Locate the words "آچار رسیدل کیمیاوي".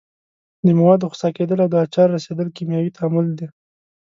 1.85-2.91